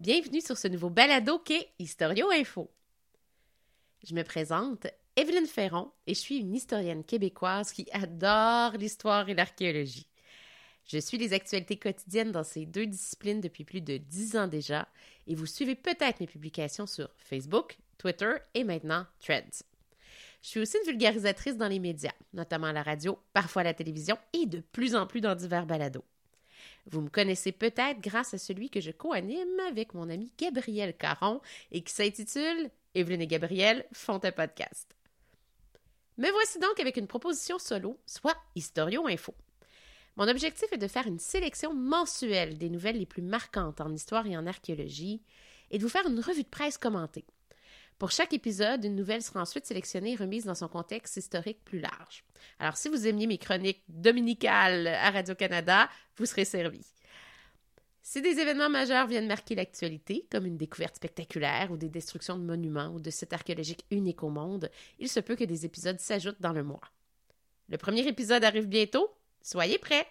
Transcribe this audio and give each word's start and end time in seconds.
Bienvenue 0.00 0.40
sur 0.40 0.56
ce 0.56 0.66
nouveau 0.66 0.88
balado 0.88 1.40
qu'est 1.40 1.68
Historio 1.78 2.30
Info. 2.30 2.70
Je 4.02 4.14
me 4.14 4.22
présente, 4.22 4.86
Evelyne 5.14 5.46
Ferron, 5.46 5.92
et 6.06 6.14
je 6.14 6.18
suis 6.18 6.38
une 6.38 6.54
historienne 6.54 7.04
québécoise 7.04 7.70
qui 7.70 7.86
adore 7.92 8.78
l'histoire 8.78 9.28
et 9.28 9.34
l'archéologie. 9.34 10.06
Je 10.86 10.96
suis 10.96 11.18
les 11.18 11.34
actualités 11.34 11.76
quotidiennes 11.76 12.32
dans 12.32 12.44
ces 12.44 12.64
deux 12.64 12.86
disciplines 12.86 13.42
depuis 13.42 13.64
plus 13.64 13.82
de 13.82 13.98
dix 13.98 14.38
ans 14.38 14.48
déjà, 14.48 14.88
et 15.26 15.34
vous 15.34 15.44
suivez 15.44 15.74
peut-être 15.74 16.20
mes 16.20 16.26
publications 16.26 16.86
sur 16.86 17.10
Facebook, 17.18 17.76
Twitter 17.98 18.32
et 18.54 18.64
maintenant 18.64 19.04
Threads. 19.18 19.64
Je 20.40 20.48
suis 20.48 20.60
aussi 20.60 20.78
une 20.78 20.92
vulgarisatrice 20.92 21.58
dans 21.58 21.68
les 21.68 21.78
médias, 21.78 22.14
notamment 22.32 22.68
à 22.68 22.72
la 22.72 22.82
radio, 22.82 23.18
parfois 23.34 23.60
à 23.60 23.64
la 23.66 23.74
télévision 23.74 24.16
et 24.32 24.46
de 24.46 24.60
plus 24.60 24.94
en 24.94 25.06
plus 25.06 25.20
dans 25.20 25.34
divers 25.34 25.66
balados. 25.66 26.06
Vous 26.86 27.00
me 27.00 27.08
connaissez 27.08 27.52
peut-être 27.52 28.00
grâce 28.00 28.34
à 28.34 28.38
celui 28.38 28.70
que 28.70 28.80
je 28.80 28.90
co-anime 28.90 29.60
avec 29.68 29.94
mon 29.94 30.08
ami 30.08 30.32
Gabriel 30.38 30.96
Caron 30.96 31.40
et 31.70 31.82
qui 31.82 31.92
s'intitule 31.92 32.70
Evelyne 32.94 33.22
et 33.22 33.26
Gabriel 33.26 33.86
font 33.92 34.20
un 34.22 34.32
podcast. 34.32 34.94
Me 36.18 36.30
voici 36.30 36.58
donc 36.58 36.78
avec 36.80 36.96
une 36.96 37.06
proposition 37.06 37.58
solo, 37.58 37.98
soit 38.06 38.36
Historio 38.54 39.06
Info. 39.06 39.34
Mon 40.16 40.28
objectif 40.28 40.72
est 40.72 40.78
de 40.78 40.88
faire 40.88 41.06
une 41.06 41.18
sélection 41.18 41.72
mensuelle 41.72 42.58
des 42.58 42.68
nouvelles 42.68 42.98
les 42.98 43.06
plus 43.06 43.22
marquantes 43.22 43.80
en 43.80 43.92
histoire 43.92 44.26
et 44.26 44.36
en 44.36 44.46
archéologie 44.46 45.22
et 45.70 45.78
de 45.78 45.82
vous 45.82 45.88
faire 45.88 46.06
une 46.06 46.20
revue 46.20 46.42
de 46.42 46.48
presse 46.48 46.78
commentée. 46.78 47.24
Pour 48.00 48.12
chaque 48.12 48.32
épisode, 48.32 48.82
une 48.86 48.96
nouvelle 48.96 49.22
sera 49.22 49.42
ensuite 49.42 49.66
sélectionnée 49.66 50.12
et 50.12 50.16
remise 50.16 50.46
dans 50.46 50.54
son 50.54 50.68
contexte 50.68 51.18
historique 51.18 51.62
plus 51.66 51.80
large. 51.80 52.24
Alors, 52.58 52.78
si 52.78 52.88
vous 52.88 53.06
aimiez 53.06 53.26
mes 53.26 53.36
chroniques 53.36 53.84
dominicales 53.90 54.86
à 54.86 55.10
Radio-Canada, 55.10 55.86
vous 56.16 56.24
serez 56.24 56.46
servi. 56.46 56.80
Si 58.00 58.22
des 58.22 58.38
événements 58.38 58.70
majeurs 58.70 59.06
viennent 59.06 59.26
marquer 59.26 59.54
l'actualité, 59.54 60.26
comme 60.32 60.46
une 60.46 60.56
découverte 60.56 60.96
spectaculaire 60.96 61.70
ou 61.70 61.76
des 61.76 61.90
destructions 61.90 62.38
de 62.38 62.42
monuments 62.42 62.88
ou 62.94 63.00
de 63.00 63.10
sites 63.10 63.34
archéologiques 63.34 63.84
uniques 63.90 64.22
au 64.22 64.30
monde, 64.30 64.70
il 64.98 65.10
se 65.10 65.20
peut 65.20 65.36
que 65.36 65.44
des 65.44 65.66
épisodes 65.66 66.00
s'ajoutent 66.00 66.40
dans 66.40 66.54
le 66.54 66.64
mois. 66.64 66.80
Le 67.68 67.76
premier 67.76 68.08
épisode 68.08 68.44
arrive 68.44 68.66
bientôt. 68.66 69.10
Soyez 69.42 69.76
prêts! 69.76 70.06